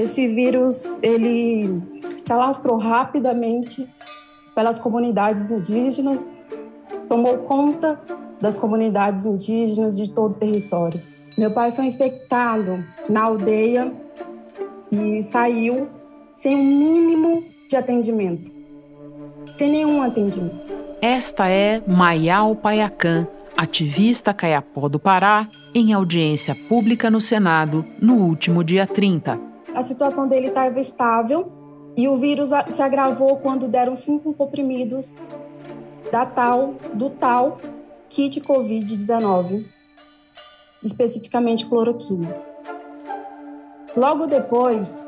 [0.00, 1.82] esse vírus ele
[2.16, 3.86] se alastrou rapidamente
[4.54, 6.30] pelas comunidades indígenas,
[7.08, 8.00] tomou conta
[8.40, 10.98] das comunidades indígenas de todo o território.
[11.36, 13.92] Meu pai foi infectado na aldeia
[14.90, 15.88] e saiu
[16.34, 18.50] sem um mínimo de atendimento,
[19.56, 20.70] sem nenhum atendimento.
[21.02, 28.64] Esta é Maial Paiacan, ativista caiapó do Pará, em audiência pública no Senado no último
[28.64, 29.49] dia 30.
[29.74, 31.50] A situação dele estava estável
[31.96, 35.16] e o vírus se agravou quando deram cinco comprimidos
[36.10, 37.58] da tal, do tal
[38.08, 39.64] kit Covid-19,
[40.82, 42.34] especificamente cloroquina.
[43.96, 45.02] Logo depois,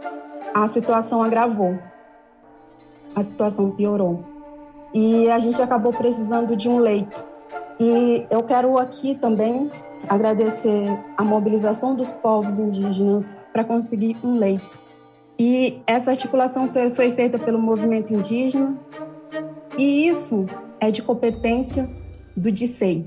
[0.55, 1.79] a situação agravou,
[3.15, 4.25] a situação piorou
[4.95, 7.25] e a gente acabou precisando de um leito.
[7.81, 9.71] E eu quero aqui também
[10.09, 14.79] agradecer a mobilização dos povos indígenas para conseguir um leito.
[15.39, 18.77] E essa articulação foi, foi feita pelo movimento indígena,
[19.77, 20.47] e isso
[20.79, 21.89] é de competência
[22.37, 23.07] do DICEI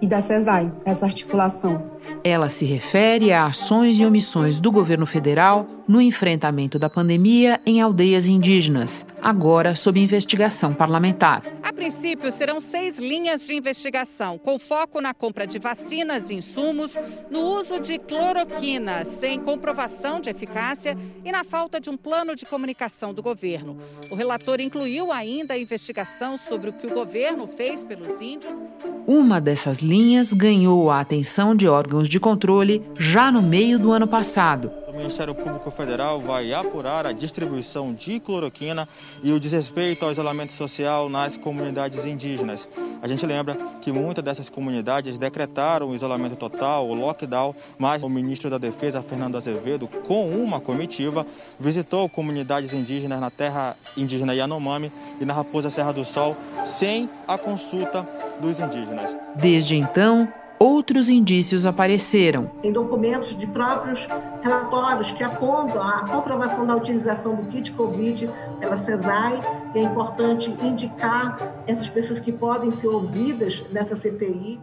[0.00, 1.82] e da CESAI, essa articulação.
[2.22, 7.80] Ela se refere a ações e omissões do governo federal no enfrentamento da pandemia em
[7.80, 11.42] aldeias indígenas, agora sob investigação parlamentar.
[11.62, 16.96] A princípio, serão seis linhas de investigação, com foco na compra de vacinas e insumos,
[17.30, 22.44] no uso de cloroquina sem comprovação de eficácia e na falta de um plano de
[22.44, 23.78] comunicação do governo.
[24.10, 28.62] O relator incluiu ainda a investigação sobre o que o governo fez pelos índios.
[29.06, 34.06] Uma dessas linhas ganhou a atenção de órgãos de controle já no meio do ano
[34.06, 34.70] passado.
[34.98, 38.88] Ministério Público Federal vai apurar a distribuição de cloroquina
[39.22, 42.68] e o desrespeito ao isolamento social nas comunidades indígenas.
[43.00, 48.08] A gente lembra que muitas dessas comunidades decretaram o isolamento total, o lockdown, mas o
[48.08, 51.24] ministro da Defesa, Fernando Azevedo, com uma comitiva,
[51.60, 57.38] visitou comunidades indígenas na terra indígena Yanomami e na Raposa Serra do Sol sem a
[57.38, 58.06] consulta
[58.40, 59.16] dos indígenas.
[59.36, 62.50] Desde então, outros indícios apareceram.
[62.62, 64.06] Tem documentos de próprios
[64.42, 68.28] relatórios que apontam a comprovação da utilização do kit Covid
[68.60, 69.40] pela CESAI.
[69.74, 74.58] E é importante indicar essas pessoas que podem ser ouvidas nessa CPI.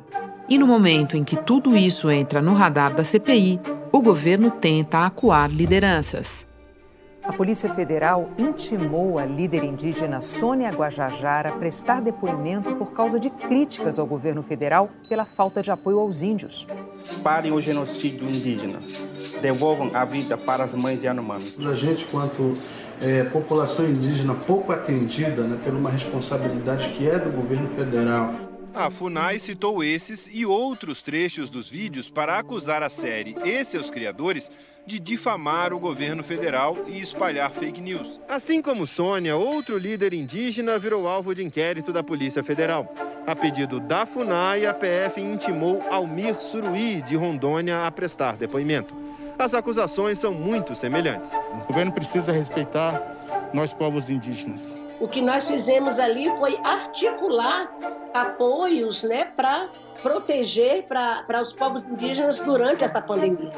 [0.47, 3.59] E no momento em que tudo isso entra no radar da CPI,
[3.91, 6.45] o governo tenta acuar lideranças.
[7.28, 13.31] A Polícia Federal intimou a líder indígena Sônia Guajajara a prestar depoimento por causa de
[13.31, 16.68] críticas ao governo federal pela falta de apoio aos índios.
[17.24, 18.80] Parem o genocídio indígena.
[19.41, 21.52] Devolvam a vida para as mães de Yanomami.
[21.66, 22.53] A gente, quanto
[23.02, 28.34] é, população indígena pouco atendida né, por uma responsabilidade que é do governo federal,
[28.75, 33.90] a FUNAI citou esses e outros trechos dos vídeos para acusar a série e seus
[33.90, 34.52] criadores
[34.86, 38.19] de difamar o governo federal e espalhar fake news.
[38.28, 42.94] Assim como Sônia, outro líder indígena virou alvo de inquérito da Polícia Federal.
[43.25, 48.94] A pedido da FUNAI, a PF intimou Almir Suruí, de Rondônia, a prestar depoimento.
[49.40, 51.31] As acusações são muito semelhantes.
[51.31, 53.02] O governo precisa respeitar
[53.53, 54.84] nós, povos indígenas.
[55.00, 57.69] O que nós fizemos ali foi articular
[58.13, 59.69] apoios né, para
[60.01, 63.51] proteger para os povos indígenas durante essa pandemia.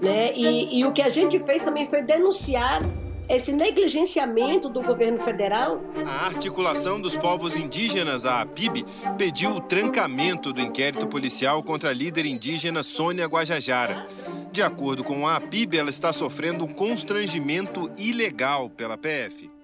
[0.00, 0.32] Né?
[0.34, 2.82] E, e o que a gente fez também foi denunciar
[3.28, 5.80] esse negligenciamento do governo federal.
[6.04, 8.84] A articulação dos povos indígenas, a APIB,
[9.18, 14.06] pediu o trancamento do inquérito policial contra a líder indígena Sônia Guajajara.
[14.52, 19.55] De acordo com a APIB, ela está sofrendo um constrangimento ilegal pela PF.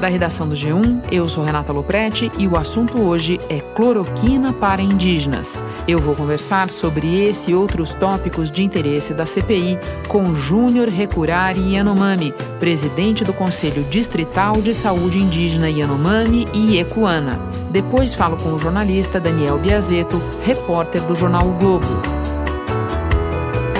[0.00, 4.82] Da redação do G1, eu sou Renata Loprete e o assunto hoje é cloroquina para
[4.82, 5.62] indígenas.
[5.88, 11.74] Eu vou conversar sobre esse e outros tópicos de interesse da CPI com Júnior Recurari
[11.74, 17.40] Yanomami, presidente do Conselho Distrital de Saúde Indígena Yanomami e Ecuana.
[17.70, 21.86] Depois falo com o jornalista Daniel Biazeto, repórter do jornal o Globo.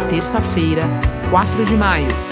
[0.08, 0.84] Terça-feira,
[1.30, 2.25] 4 de maio.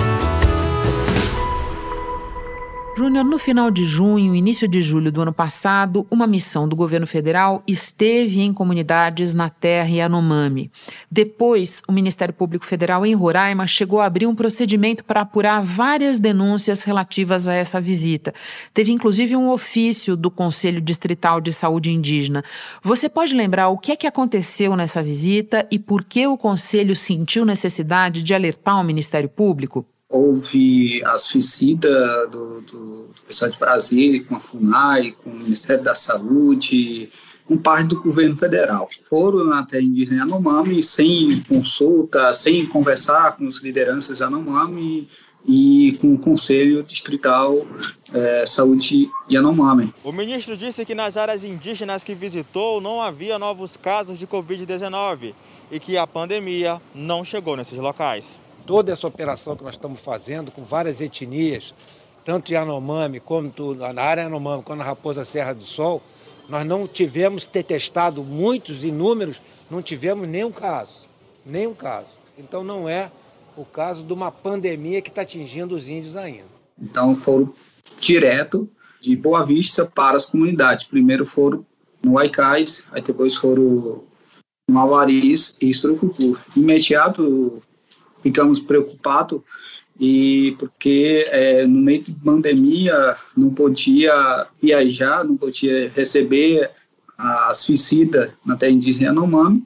[3.04, 7.06] Júnior, no final de junho, início de julho do ano passado, uma missão do governo
[7.06, 10.70] federal esteve em comunidades na terra Yanomami.
[11.10, 16.18] Depois, o Ministério Público Federal em Roraima chegou a abrir um procedimento para apurar várias
[16.18, 18.32] denúncias relativas a essa visita.
[18.72, 22.42] Teve inclusive um ofício do Conselho Distrital de Saúde Indígena.
[22.82, 26.96] Você pode lembrar o que é que aconteceu nessa visita e por que o Conselho
[26.96, 29.86] sentiu necessidade de alertar o Ministério Público?
[30.08, 35.82] Houve a suicida do, do, do pessoal de Brasília com a FUNAI, com o Ministério
[35.82, 37.10] da Saúde,
[37.48, 38.88] um parte do governo federal.
[39.08, 45.08] Foram terra indígena Yanomami sem consulta, sem conversar com os lideranças Yanomami
[45.46, 47.66] e com o Conselho Distrital
[48.12, 49.92] é, Saúde Yanomami.
[50.02, 55.34] O ministro disse que nas áreas indígenas que visitou não havia novos casos de Covid-19
[55.70, 58.40] e que a pandemia não chegou nesses locais.
[58.66, 61.75] Toda essa operação que nós estamos fazendo com várias etnias,
[62.25, 66.02] tanto Yanomami como na área Yanomami, como na Raposa Serra do Sol,
[66.49, 69.40] nós não tivemos ter testado muitos inúmeros,
[69.70, 71.02] não tivemos nenhum caso,
[71.44, 72.08] nenhum caso.
[72.38, 73.11] Então não é
[73.56, 76.55] o caso de uma pandemia que está atingindo os índios ainda.
[76.81, 77.52] Então foram
[78.00, 78.69] direto
[79.00, 80.84] de Boa Vista para as comunidades.
[80.84, 81.64] Primeiro foram
[82.02, 84.02] no Aicais, aí depois foram
[84.69, 86.38] no Avaris e Surucucu.
[86.56, 87.62] Imediato
[88.25, 89.43] ficamos preocupados
[90.00, 96.71] e porque é, no meio de pandemia não podia viajar, não podia receber
[97.17, 99.62] as visitas na terra indígena Yanomami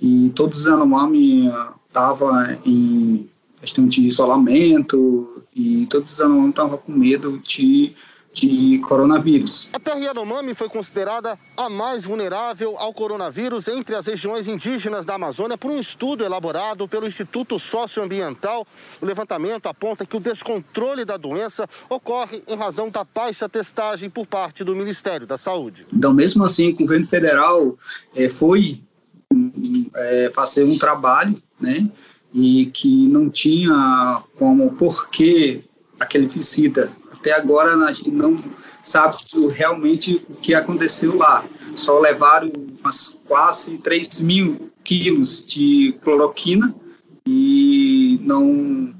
[0.00, 1.50] e todos os Yanomami
[1.88, 3.28] estavam em
[3.60, 7.94] questão de isolamento e todos os Yanomami estavam com medo de
[8.32, 9.68] de coronavírus.
[9.72, 15.14] A terra Yanomami foi considerada a mais vulnerável ao coronavírus entre as regiões indígenas da
[15.14, 18.66] Amazônia por um estudo elaborado pelo Instituto Socioambiental.
[19.00, 24.26] O levantamento aponta que o descontrole da doença ocorre em razão da baixa testagem por
[24.26, 25.84] parte do Ministério da Saúde.
[25.92, 27.76] Então, mesmo assim, o governo federal
[28.16, 28.80] é, foi
[29.94, 31.88] é, fazer um trabalho, né,
[32.32, 35.62] e que não tinha como porquê
[36.00, 36.90] aquele visita
[37.22, 38.34] até agora a gente não
[38.82, 39.14] sabe
[39.52, 41.44] realmente o que aconteceu lá.
[41.76, 46.74] Só levaram umas quase 3 mil quilos de cloroquina
[47.24, 48.92] e não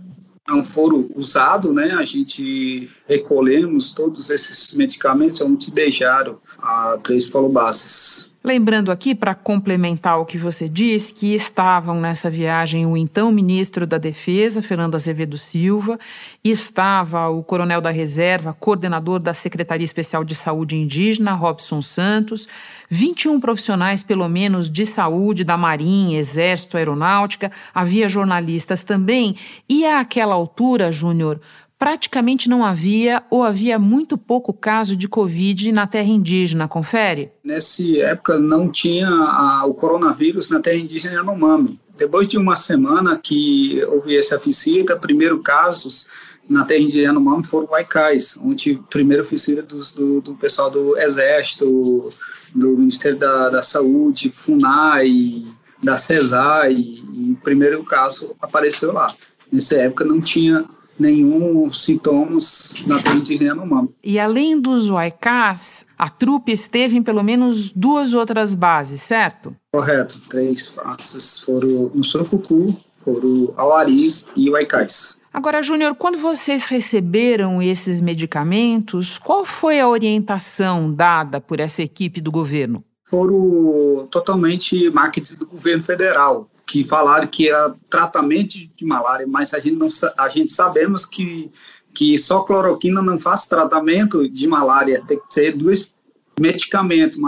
[0.46, 1.92] não foram usados, né?
[1.92, 8.31] A gente recolhemos todos esses medicamentos onde deixaram a três falobases.
[8.44, 13.86] Lembrando aqui, para complementar o que você diz, que estavam nessa viagem o então ministro
[13.86, 15.96] da Defesa, Fernando Azevedo Silva,
[16.42, 22.48] estava o coronel da Reserva, coordenador da Secretaria Especial de Saúde Indígena, Robson Santos,
[22.90, 29.36] 21 profissionais, pelo menos, de saúde da Marinha, Exército, Aeronáutica, havia jornalistas também,
[29.68, 31.40] e àquela altura, Júnior,
[31.82, 37.32] praticamente não havia ou havia muito pouco caso de Covid na terra indígena, confere?
[37.42, 41.80] Nessa época não tinha a, o coronavírus na terra indígena Yanomami.
[41.98, 46.06] Depois de uma semana que houve essa visita, primeiro casos
[46.48, 52.10] na terra indígena Yanomami foram Waikais, onde primeiro visita do, do pessoal do Exército,
[52.54, 55.44] do Ministério da, da Saúde, FUNAI,
[55.82, 59.08] da CESAI, e o primeiro caso apareceu lá.
[59.50, 60.64] Nessa época não tinha
[60.98, 63.90] nenhum sintomas na tendinite Yanomami.
[64.02, 69.54] E além dos Waikás, a trupe esteve em pelo menos duas outras bases, certo?
[69.72, 72.66] Correto, três bases foram no Surucucu,
[72.98, 75.20] foram Auaris e Waikás.
[75.32, 82.20] Agora, Júnior, quando vocês receberam esses medicamentos, qual foi a orientação dada por essa equipe
[82.20, 82.84] do governo?
[83.08, 89.58] Foram totalmente marketing do governo federal que falaram que era tratamento de malária, mas a
[89.58, 91.50] gente não a gente sabemos que
[91.94, 96.00] que só cloroquina não faz tratamento de malária, tem que ser dois
[96.40, 97.18] medicamentos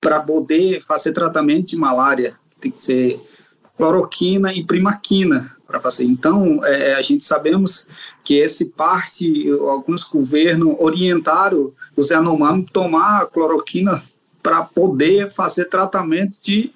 [0.00, 3.20] para poder fazer tratamento de malária, tem que ser
[3.76, 6.04] cloroquina e primaquina para fazer.
[6.04, 7.86] Então, é, a gente sabemos
[8.22, 14.02] que esse parte, alguns governos orientaram os Yanomami tomar cloroquina
[14.42, 16.72] para poder fazer tratamento de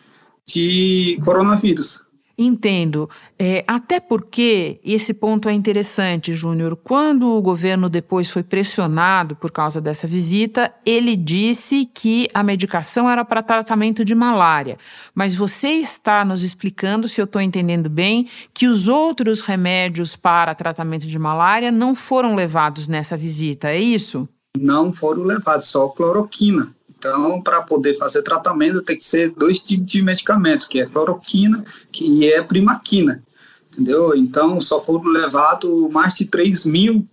[0.46, 2.06] de coronavírus.
[2.38, 3.08] Entendo.
[3.38, 6.76] É, até porque esse ponto é interessante, Júnior.
[6.76, 13.08] Quando o governo depois foi pressionado por causa dessa visita, ele disse que a medicação
[13.08, 14.76] era para tratamento de malária.
[15.14, 20.54] Mas você está nos explicando, se eu estou entendendo bem, que os outros remédios para
[20.54, 24.28] tratamento de malária não foram levados nessa visita, é isso?
[24.58, 26.75] Não foram levados, só cloroquina.
[26.98, 31.64] Então, para poder fazer tratamento, tem que ser dois tipos de medicamento, que é cloroquina
[31.92, 33.22] que é primaquina,
[33.68, 34.14] entendeu?
[34.16, 37.06] Então, só foram levados mais de 3 mil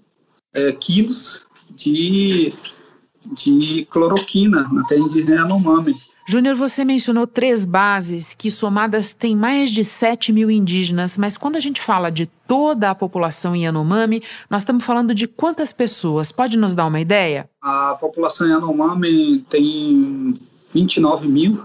[0.53, 1.41] é, quilos
[1.75, 2.53] de,
[3.25, 5.95] de cloroquina na terra indígena Yanomami.
[6.25, 11.57] Júnior, você mencionou três bases que somadas têm mais de 7 mil indígenas, mas quando
[11.57, 16.31] a gente fala de toda a população Yanomami, nós estamos falando de quantas pessoas?
[16.31, 17.49] Pode nos dar uma ideia?
[17.61, 20.33] A população Yanomami tem
[20.73, 21.61] 29 mil,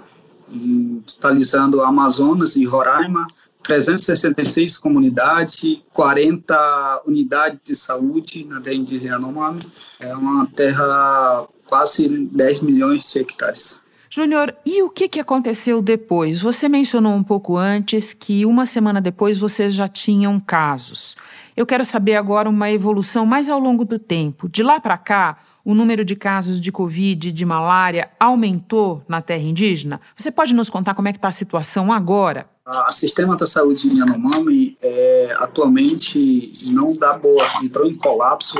[1.07, 3.29] totalizando Amazonas e Roraima,
[3.63, 9.61] 366 comunidades, 40 unidades de saúde na terra indígena Yanomami.
[10.01, 13.87] É uma terra quase 10 milhões de hectares.
[14.11, 16.41] Júnior, e o que, que aconteceu depois?
[16.41, 21.15] Você mencionou um pouco antes que uma semana depois vocês já tinham casos.
[21.55, 24.49] Eu quero saber agora uma evolução mais ao longo do tempo.
[24.49, 29.43] De lá para cá, o número de casos de Covid, de malária, aumentou na terra
[29.43, 30.01] indígena?
[30.17, 32.47] Você pode nos contar como é que está a situação agora?
[32.71, 38.59] O sistema da saúde em Yanomami é, atualmente não dá boa, entrou em colapso.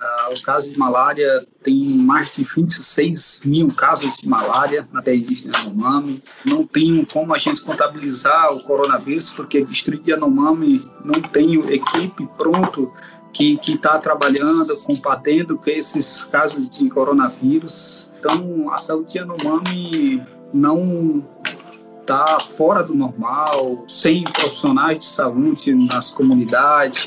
[0.00, 5.18] Ah, o caso de malária tem mais de 26 mil casos de malária na terra
[5.18, 6.22] indígena Yanomami.
[6.42, 11.52] Não tem como a gente contabilizar o coronavírus, porque o distrito de Yanomami não tem
[11.70, 12.90] equipe pronto
[13.32, 18.10] que está trabalhando, combatendo com esses casos de coronavírus.
[18.18, 20.22] Então, a saúde de Yanomami
[20.52, 21.24] não
[22.00, 27.06] está fora do normal, sem profissionais de saúde nas comunidades,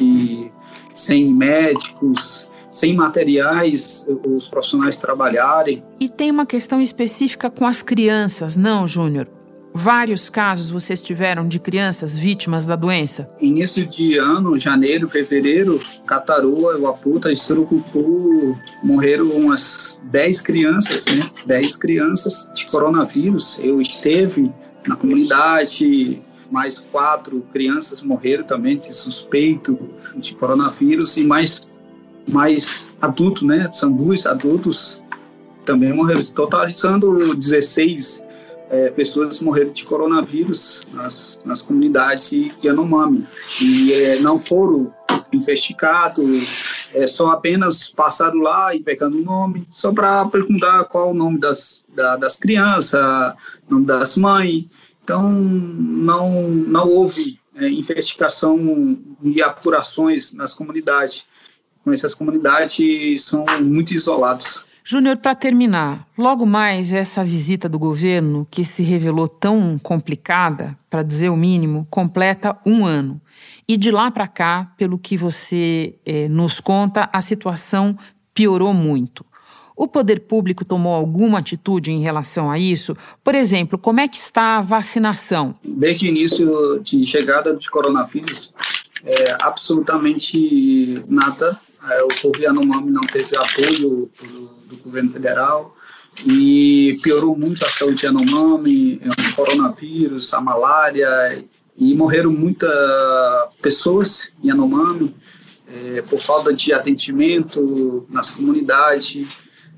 [0.96, 5.84] sem médicos, sem materiais os profissionais trabalharem.
[6.00, 9.28] E tem uma questão específica com as crianças, não, Júnior?
[9.76, 13.28] Vários casos vocês tiveram de crianças vítimas da doença?
[13.42, 21.28] Início de ano, janeiro, fevereiro, Catarua, Uaputa e Surucucu morreram umas 10 crianças, né?
[21.48, 23.60] 10 crianças de coronavírus.
[23.64, 24.52] Eu esteve
[24.88, 26.22] na comunidade.
[26.52, 31.82] Mais quatro crianças morreram também de suspeito de coronavírus e mais,
[32.30, 33.72] mais adultos, né?
[33.74, 35.02] São dois adultos
[35.66, 38.23] também morreram, totalizando 16
[38.70, 43.26] é, pessoas morreram de coronavírus nas, nas comunidades de Yanomami.
[43.62, 44.94] E é, não foram
[45.32, 51.14] investigados, é, só apenas passaram lá e pegando o nome, só para perguntar qual o
[51.14, 53.34] nome das, da, das crianças,
[53.70, 54.66] nome das mães.
[55.04, 61.26] Então, não, não houve é, investigação e apurações nas comunidades.
[61.88, 64.64] Essas comunidades são muito isoladas.
[64.86, 71.02] Júnior, para terminar, logo mais essa visita do governo, que se revelou tão complicada, para
[71.02, 73.22] dizer o mínimo, completa um ano.
[73.66, 77.98] E de lá para cá, pelo que você eh, nos conta, a situação
[78.34, 79.26] piorou muito.
[79.76, 82.96] O poder público tomou alguma atitude em relação a isso?
[83.24, 85.56] Por exemplo, como é que está a vacinação?
[85.64, 88.54] Desde o início de chegada de coronavírus,
[89.04, 91.58] é, absolutamente nada.
[91.90, 94.10] É, o povo Yanomami não teve apoio
[94.76, 95.76] do, governo federal
[96.26, 101.44] e piorou muito a saúde de Yanomami, é, o coronavírus, a malária
[101.78, 102.72] e morreram muitas
[103.62, 105.14] pessoas em Yanomami
[105.68, 109.28] é, por falta de atendimento nas comunidades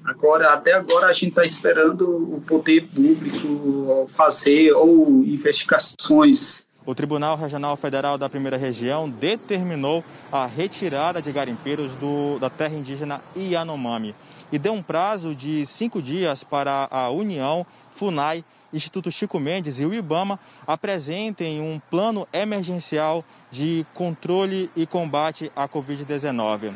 [0.05, 6.63] Agora, até agora a gente está esperando o poder público fazer ou investigações.
[6.85, 12.75] O Tribunal Regional Federal da Primeira Região determinou a retirada de garimpeiros do, da terra
[12.75, 14.13] indígena Yanomami
[14.55, 19.85] e deu um prazo de cinco dias para a União, FUNAI, Instituto Chico Mendes e
[19.85, 23.21] o IBAMA apresentem um plano emergencial
[23.51, 26.73] de controle e combate à Covid-19.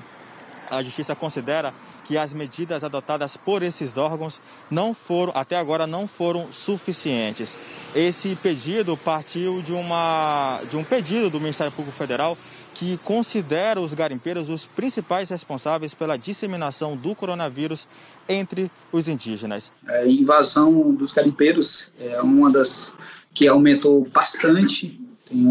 [0.69, 1.73] A Justiça considera
[2.09, 7.55] que as medidas adotadas por esses órgãos não foram, até agora, não foram suficientes.
[7.93, 12.35] Esse pedido partiu de, uma, de um pedido do Ministério Público Federal
[12.73, 17.87] que considera os garimpeiros os principais responsáveis pela disseminação do coronavírus
[18.27, 19.71] entre os indígenas.
[19.87, 22.91] A invasão dos garimpeiros é uma das
[23.35, 25.45] que aumentou bastante, tem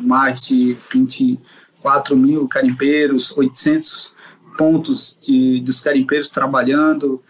[0.00, 4.16] mais de 24 mil garimpeiros, 800
[4.58, 7.22] pontos de, dos carimpeiros trabalhando,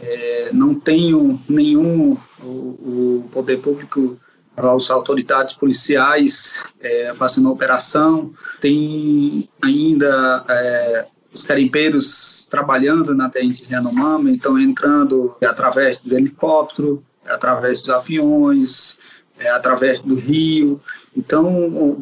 [0.00, 4.16] é, não tenho nenhum o, o, poder público,
[4.56, 13.72] as autoridades policiais é, fazendo operação, tem ainda é, os carimpeiros trabalhando na terra de
[13.72, 18.96] Yanomami, então entrando através do helicóptero, através dos aviões,
[19.38, 20.80] é, através do rio.
[21.16, 22.00] Então,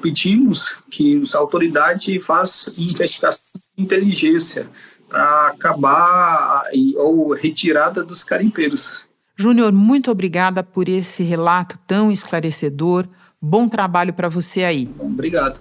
[0.00, 3.45] pedimos que as autoridades façam investigação
[3.76, 4.68] inteligência
[5.08, 6.64] para acabar
[6.96, 9.06] ou retirada dos carimpeiros.
[9.36, 13.06] Júnior, muito obrigada por esse relato tão esclarecedor.
[13.40, 14.90] Bom trabalho para você aí.
[14.98, 15.60] Obrigado.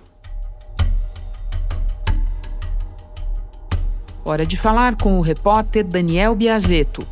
[4.24, 7.05] Hora de falar com o repórter Daniel Biazeto.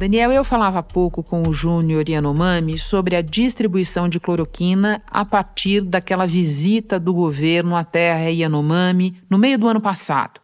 [0.00, 5.26] Daniel, eu falava há pouco com o Júnior Yanomami sobre a distribuição de cloroquina a
[5.26, 10.40] partir daquela visita do governo à terra Yanomami no meio do ano passado.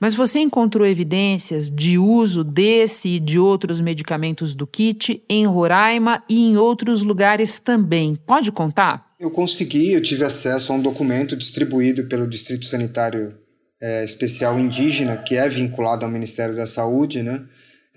[0.00, 6.20] Mas você encontrou evidências de uso desse e de outros medicamentos do kit em Roraima
[6.28, 8.18] e em outros lugares também.
[8.26, 9.14] Pode contar?
[9.20, 13.32] Eu consegui, eu tive acesso a um documento distribuído pelo Distrito Sanitário
[13.80, 17.46] é, especial indígena, que é vinculado ao Ministério da Saúde, né?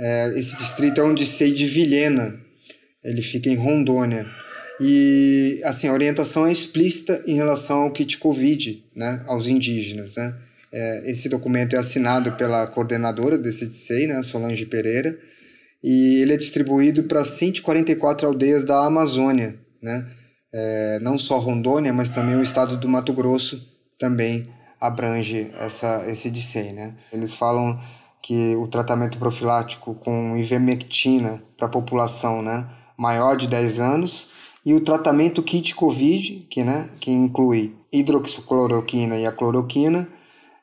[0.01, 2.35] É, esse distrito é um distrito de Vilhena,
[3.03, 4.27] ele fica em Rondônia.
[4.79, 10.35] E assim, a orientação é explícita em relação ao kit Covid, né, aos indígenas, né?
[10.73, 15.15] É, esse documento é assinado pela coordenadora desse DCEI, né, Solange Pereira,
[15.83, 20.07] e ele é distribuído para 144 aldeias da Amazônia, né?
[20.53, 26.31] É, não só Rondônia, mas também o estado do Mato Grosso também abrange essa, esse
[26.31, 26.95] DCEI, né?
[27.13, 27.79] Eles falam
[28.21, 34.27] que o tratamento profilático com ivermectina para a população né, maior de 10 anos
[34.65, 40.07] e o tratamento kit COVID, que, né, que inclui hidroxicloroquina e a cloroquina,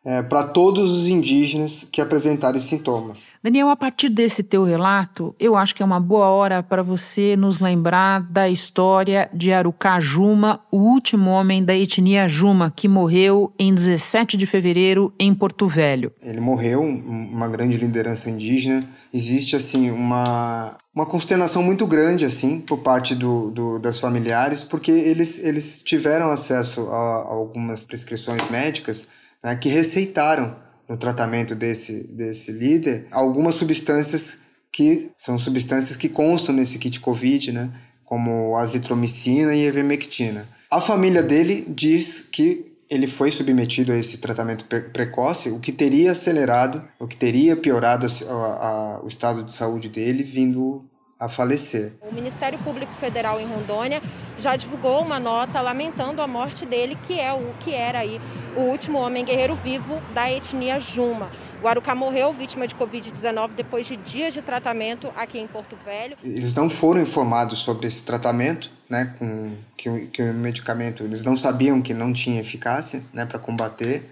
[0.05, 3.28] é, para todos os indígenas que apresentarem sintomas.
[3.43, 7.37] Daniel, a partir desse teu relato, eu acho que é uma boa hora para você
[7.37, 13.53] nos lembrar da história de Arucá Juma, o último homem da etnia Juma, que morreu
[13.57, 16.13] em 17 de fevereiro em Porto Velho.
[16.21, 18.85] Ele morreu, uma grande liderança indígena.
[19.15, 24.91] Existe, assim, uma, uma consternação muito grande, assim, por parte do, do das familiares, porque
[24.91, 29.07] eles, eles tiveram acesso a, a algumas prescrições médicas
[29.43, 34.39] né, que receitaram no tratamento desse, desse líder algumas substâncias
[34.73, 37.71] que são substâncias que constam nesse kit COVID, né,
[38.05, 40.49] como azitromicina e ivermectina.
[40.71, 46.13] A família dele diz que ele foi submetido a esse tratamento precoce, o que teria
[46.13, 50.85] acelerado, o que teria piorado a, a, o estado de saúde dele, vindo
[51.19, 51.95] a falecer.
[52.01, 54.01] O Ministério Público Federal em Rondônia
[54.39, 58.21] já divulgou uma nota lamentando a morte dele, que é o que era aí
[58.57, 61.31] o último homem guerreiro vivo da etnia Juma.
[61.61, 66.17] Guarucá morreu vítima de Covid-19 depois de dias de tratamento aqui em Porto Velho.
[66.23, 71.37] Eles não foram informados sobre esse tratamento, né, com que, que o medicamento, eles não
[71.37, 74.09] sabiam que não tinha eficácia, né, para combater.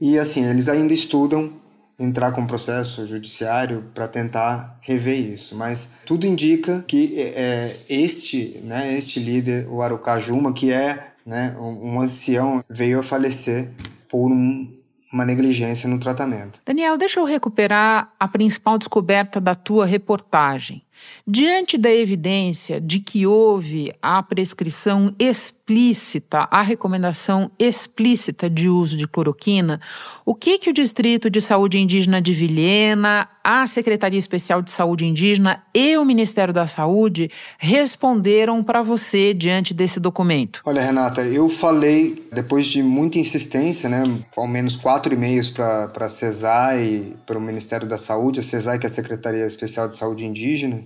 [0.00, 1.52] E assim, eles ainda estudam
[2.00, 8.60] entrar com processo judiciário para tentar rever isso, mas tudo indica que é, é, este,
[8.64, 13.70] né, este líder, o Arucá Juma, que é né, um ancião, veio a falecer
[14.08, 14.68] por um,
[15.12, 16.60] uma negligência no tratamento.
[16.64, 20.82] Daniel, deixa eu recuperar a principal descoberta da tua reportagem.
[21.26, 29.06] Diante da evidência de que houve a prescrição explícita, a recomendação explícita de uso de
[29.06, 29.80] cloroquina,
[30.24, 35.06] o que que o Distrito de Saúde Indígena de Vilhena, a Secretaria Especial de Saúde
[35.06, 40.60] Indígena e o Ministério da Saúde responderam para você diante desse documento?
[40.64, 44.02] Olha, Renata, eu falei, depois de muita insistência, né,
[44.36, 48.86] ao menos quatro e-mails para a CESAI, para o Ministério da Saúde, a CESAI que
[48.86, 50.82] é a Secretaria Especial de Saúde Indígena,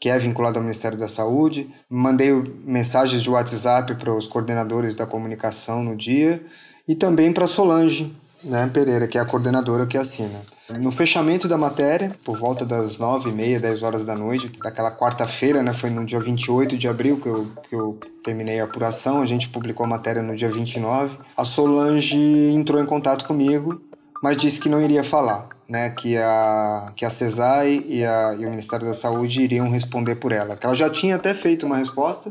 [0.00, 1.68] que é vinculado ao Ministério da Saúde.
[1.88, 2.32] Mandei
[2.64, 6.42] mensagens de WhatsApp para os coordenadores da comunicação no dia
[6.88, 10.40] e também para Solange né, Pereira, que é a coordenadora que assina.
[10.78, 14.90] No fechamento da matéria, por volta das 9 e meia, 10 horas da noite, daquela
[14.90, 19.20] quarta-feira, né, foi no dia 28 de abril que eu, que eu terminei a apuração,
[19.20, 21.18] a gente publicou a matéria no dia 29.
[21.36, 22.16] A Solange
[22.54, 23.80] entrou em contato comigo,
[24.22, 28.44] mas disse que não iria falar né, que a, que a CESAI e, a, e
[28.44, 30.58] o Ministério da Saúde iriam responder por ela.
[30.60, 32.28] Ela já tinha até feito uma resposta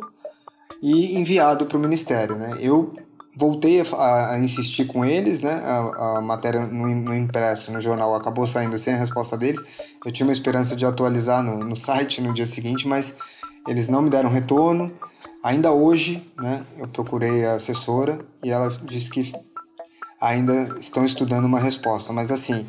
[0.82, 2.36] e enviado para o Ministério.
[2.36, 2.58] Né?
[2.60, 2.94] Eu
[3.38, 5.54] voltei a, a, insistir com eles, né?
[5.64, 9.64] A, a matéria no, no, impresso, no jornal, acabou saindo sem a resposta deles.
[10.06, 13.14] Eu tinha uma esperança de atualizar no, no site no dia seguinte, mas
[13.70, 14.92] eles não me deram retorno.
[15.42, 16.66] Ainda hoje, né?
[16.78, 19.32] Eu procurei a assessora e ela disse que
[20.20, 22.12] ainda estão estudando uma resposta.
[22.12, 22.68] Mas assim,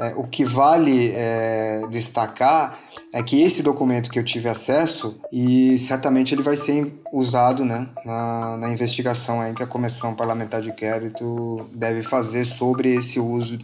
[0.00, 2.78] é, o que vale é, destacar
[3.12, 7.88] é que esse documento que eu tive acesso e certamente ele vai ser usado né,
[8.04, 13.58] na, na investigação aí que a Comissão Parlamentar de Inquérito deve fazer sobre esse uso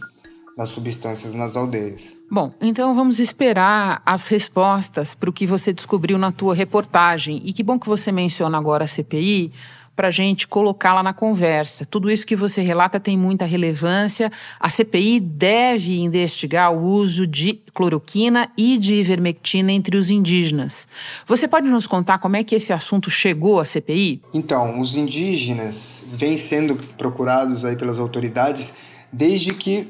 [0.57, 2.17] das substâncias nas aldeias.
[2.29, 7.41] Bom, então vamos esperar as respostas para o que você descobriu na tua reportagem.
[7.45, 9.53] E que bom que você menciona agora a CPI,
[9.97, 11.83] para a gente colocá-la na conversa.
[11.83, 14.31] Tudo isso que você relata tem muita relevância.
[14.59, 20.87] A CPI deve investigar o uso de cloroquina e de ivermectina entre os indígenas.
[21.25, 24.21] Você pode nos contar como é que esse assunto chegou à CPI?
[24.35, 28.73] Então, os indígenas vêm sendo procurados aí pelas autoridades
[29.11, 29.89] desde que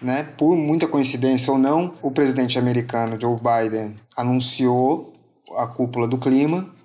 [0.00, 5.12] né, por muita coincidência ou não, o presidente americano Joe Biden anunciou
[5.56, 6.77] a cúpula do clima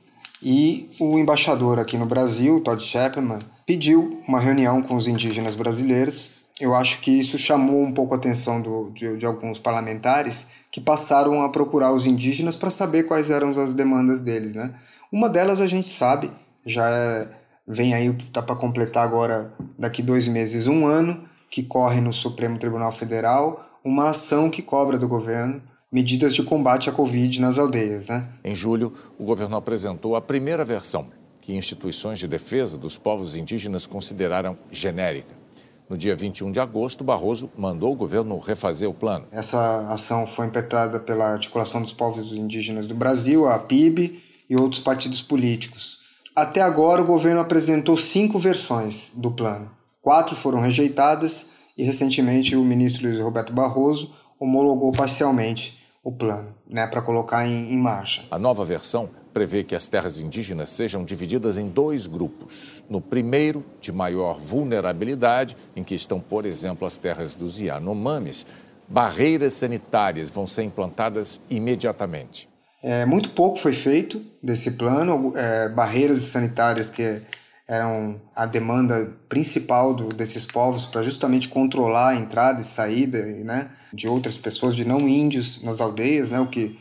[0.44, 6.44] e o embaixador aqui no Brasil, Todd Chapman, pediu uma reunião com os indígenas brasileiros.
[6.60, 10.82] Eu acho que isso chamou um pouco a atenção do, de, de alguns parlamentares que
[10.82, 14.54] passaram a procurar os indígenas para saber quais eram as demandas deles.
[14.54, 14.74] Né?
[15.10, 16.30] Uma delas a gente sabe,
[16.66, 17.30] já é,
[17.66, 22.58] vem aí, está para completar agora, daqui dois meses, um ano, que corre no Supremo
[22.58, 25.62] Tribunal Federal uma ação que cobra do governo
[25.94, 28.08] medidas de combate à Covid nas aldeias.
[28.08, 28.28] Né?
[28.44, 31.06] Em julho, o governo apresentou a primeira versão,
[31.40, 35.44] que instituições de defesa dos povos indígenas consideraram genérica.
[35.88, 39.28] No dia 21 de agosto, Barroso mandou o governo refazer o plano.
[39.32, 44.82] Essa ação foi impetrada pela Articulação dos Povos Indígenas do Brasil, a PIB, e outros
[44.82, 46.00] partidos políticos.
[46.36, 49.70] Até agora, o governo apresentou cinco versões do plano.
[50.02, 56.86] Quatro foram rejeitadas e, recentemente, o ministro Luiz Roberto Barroso homologou parcialmente o plano né,
[56.86, 58.24] para colocar em, em marcha.
[58.30, 62.84] A nova versão prevê que as terras indígenas sejam divididas em dois grupos.
[62.90, 68.46] No primeiro, de maior vulnerabilidade, em que estão, por exemplo, as terras dos Yanomamis,
[68.88, 72.50] barreiras sanitárias vão ser implantadas imediatamente.
[72.84, 77.22] É, muito pouco foi feito desse plano, é, barreiras sanitárias que
[77.68, 83.70] eram a demanda principal do, desses povos para justamente controlar a entrada e saída né,
[83.94, 86.78] de outras pessoas, de não índios nas aldeias, né, o, que,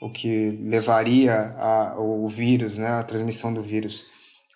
[0.00, 4.06] o que levaria a, o vírus, né, a transmissão do vírus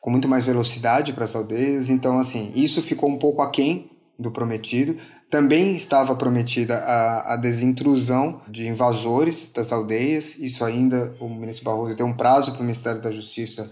[0.00, 1.90] com muito mais velocidade para as aldeias.
[1.90, 4.96] Então, assim, isso ficou um pouco aquém do prometido.
[5.30, 10.36] Também estava prometida a, a desintrusão de invasores das aldeias.
[10.38, 13.70] Isso ainda o ministro Barroso deu um prazo para o Ministério da Justiça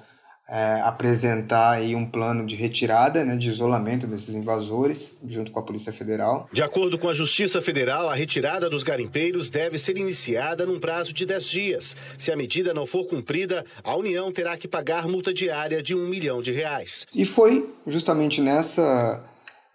[0.48, 5.62] é, apresentar aí um plano de retirada, né, de isolamento desses invasores, junto com a
[5.62, 6.48] Polícia Federal.
[6.52, 11.12] De acordo com a Justiça Federal, a retirada dos garimpeiros deve ser iniciada num prazo
[11.12, 11.96] de 10 dias.
[12.18, 16.08] Se a medida não for cumprida, a União terá que pagar multa diária de um
[16.08, 17.06] milhão de reais.
[17.14, 19.24] E foi justamente nessa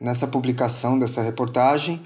[0.02, 2.02] nessa publicação dessa reportagem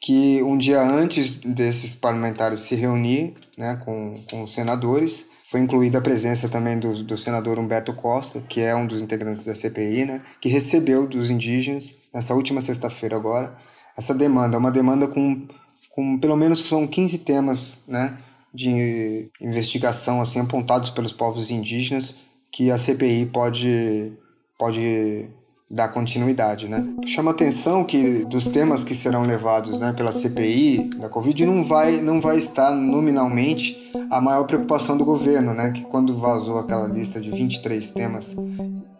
[0.00, 5.98] que um dia antes desses parlamentares se reunir né, com, com os senadores, foi incluída
[5.98, 10.04] a presença também do, do senador Humberto Costa, que é um dos integrantes da CPI,
[10.04, 13.56] né, que recebeu dos indígenas, nessa última sexta-feira agora,
[13.96, 15.46] essa demanda, uma demanda com,
[15.90, 18.18] com pelo menos são 15 temas né,
[18.52, 22.16] de investigação assim apontados pelos povos indígenas
[22.50, 24.12] que a CPI pode,
[24.58, 25.28] pode
[25.70, 26.86] dar continuidade, né?
[27.04, 32.00] Chama atenção que dos temas que serão levados, né, pela CPI da Covid não vai
[32.00, 37.20] não vai estar nominalmente a maior preocupação do governo, né, que quando vazou aquela lista
[37.20, 38.36] de 23 temas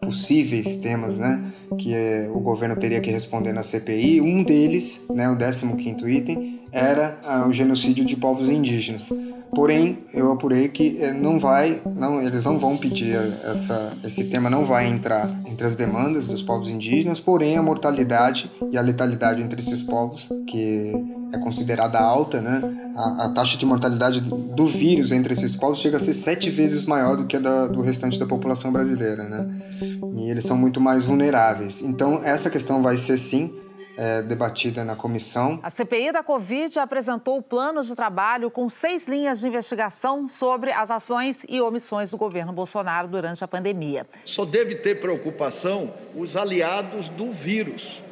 [0.01, 1.41] possíveis temas, né,
[1.77, 6.61] que é, o governo teria que responder na CPI, um deles, né, o 15º item,
[6.71, 9.09] era ah, o genocídio de povos indígenas.
[9.53, 14.49] Porém, eu apurei que eh, não vai, não, eles não vão pedir essa, esse tema
[14.49, 19.41] não vai entrar entre as demandas dos povos indígenas, porém a mortalidade e a letalidade
[19.41, 20.93] entre esses povos, que
[21.33, 22.61] é considerada alta, né?
[22.95, 26.85] A, a taxa de mortalidade do vírus entre esses povos chega a ser sete vezes
[26.85, 29.47] maior do que a da, do restante da população brasileira, né?
[30.15, 31.81] E eles são muito mais vulneráveis.
[31.81, 33.53] Então, essa questão vai ser sim
[33.97, 35.59] é, debatida na comissão.
[35.63, 40.71] A CPI da Covid apresentou o plano de trabalho com seis linhas de investigação sobre
[40.71, 44.05] as ações e omissões do governo Bolsonaro durante a pandemia.
[44.23, 48.03] Só deve ter preocupação os aliados do vírus.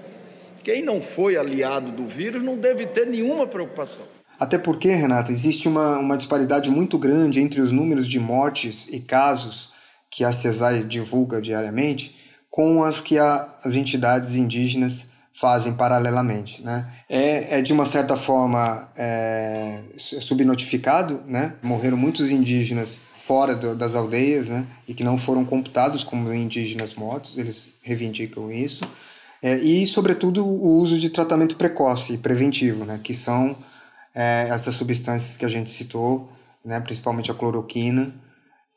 [0.63, 4.01] Quem não foi aliado do vírus não deve ter nenhuma preocupação.
[4.39, 8.99] Até porque, Renata, existe uma, uma disparidade muito grande entre os números de mortes e
[8.99, 9.71] casos
[10.09, 12.15] que a CESAI divulga diariamente
[12.49, 16.63] com as que a, as entidades indígenas fazem paralelamente.
[16.63, 16.89] Né?
[17.09, 21.55] É, é de uma certa forma é, subnotificado, né?
[21.61, 24.65] morreram muitos indígenas fora do, das aldeias né?
[24.87, 28.83] e que não foram computados como indígenas mortos, eles reivindicam isso.
[29.43, 32.99] É, e, sobretudo, o uso de tratamento precoce e preventivo, né?
[33.03, 33.55] que são
[34.13, 36.29] é, essas substâncias que a gente citou,
[36.63, 36.79] né?
[36.79, 38.13] principalmente a cloroquina,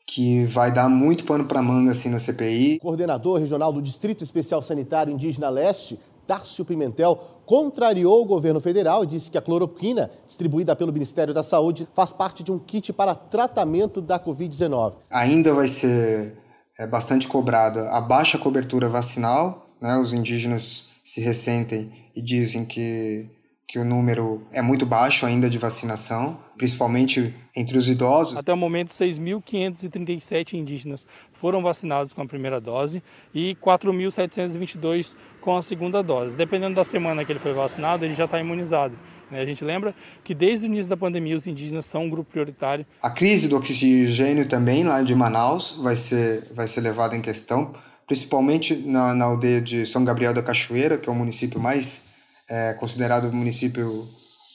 [0.05, 2.79] que vai dar muito pano para manga assim na CPI.
[2.79, 9.07] Coordenador regional do Distrito Especial Sanitário Indígena Leste, Tárcio Pimentel, contrariou o governo federal e
[9.07, 13.15] disse que a cloroquina, distribuída pelo Ministério da Saúde, faz parte de um kit para
[13.15, 14.93] tratamento da Covid-19.
[15.09, 16.37] Ainda vai ser
[16.77, 19.97] é, bastante cobrada a baixa cobertura vacinal, né?
[19.97, 23.27] os indígenas se ressentem e dizem que
[23.69, 28.35] que o número é muito baixo ainda de vacinação, principalmente entre os idosos.
[28.35, 35.61] Até o momento, 6.537 indígenas foram vacinados com a primeira dose e 4.722 com a
[35.61, 36.35] segunda dose.
[36.35, 38.97] Dependendo da semana que ele foi vacinado, ele já está imunizado.
[39.29, 39.39] Né?
[39.39, 42.87] A gente lembra que desde o início da pandemia os indígenas são um grupo prioritário.
[42.99, 47.71] A crise do oxigênio também lá de Manaus vai ser, vai ser levada em questão,
[48.07, 52.08] principalmente na, na aldeia de São Gabriel da Cachoeira, que é o município mais
[52.49, 54.07] é considerado o município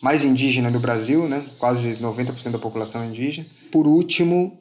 [0.03, 1.43] mais indígena do Brasil, né?
[1.59, 3.47] quase 90% da população é indígena.
[3.71, 4.61] Por último,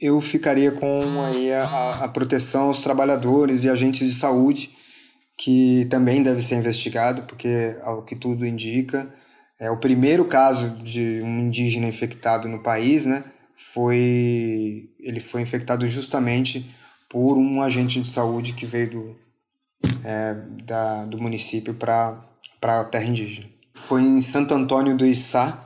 [0.00, 4.70] eu ficaria com aí a, a proteção aos trabalhadores e agentes de saúde
[5.38, 9.12] que também deve ser investigado, porque, ao que tudo indica,
[9.58, 13.24] é o primeiro caso de um indígena infectado no país, né?
[13.56, 16.68] Foi ele foi infectado justamente
[17.08, 19.16] por um agente de saúde que veio do,
[20.04, 22.20] é, da, do município para
[22.62, 23.46] a terra indígena.
[23.74, 25.64] Foi em Santo Antônio do Içá,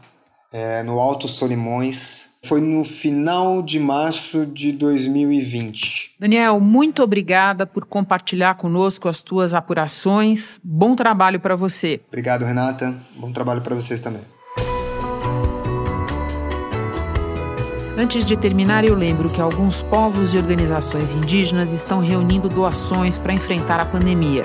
[0.52, 6.14] é, no Alto Solimões, foi no final de março de 2020.
[6.18, 10.60] Daniel, muito obrigada por compartilhar conosco as tuas apurações.
[10.62, 12.00] Bom trabalho para você.
[12.08, 12.94] Obrigado, Renata.
[13.16, 14.22] Bom trabalho para vocês também.
[17.98, 23.32] Antes de terminar, eu lembro que alguns povos e organizações indígenas estão reunindo doações para
[23.32, 24.42] enfrentar a pandemia.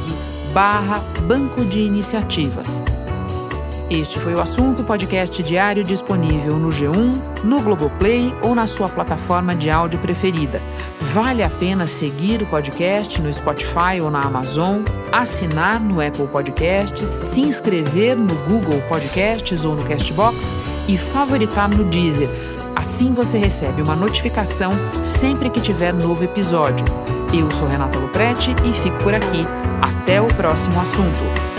[0.54, 2.84] barra Banco de Iniciativas.
[3.90, 9.56] Este foi o assunto podcast diário disponível no G1, no Globoplay ou na sua plataforma
[9.56, 10.62] de áudio preferida.
[11.12, 17.08] Vale a pena seguir o podcast no Spotify ou na Amazon, assinar no Apple Podcasts,
[17.34, 20.38] se inscrever no Google Podcasts ou no Castbox
[20.88, 22.30] e favoritar no Deezer.
[22.76, 24.72] Assim você recebe uma notificação
[25.04, 26.86] sempre que tiver novo episódio.
[27.34, 29.46] Eu sou Renata Loprete e fico por aqui.
[29.82, 31.53] Até o próximo assunto.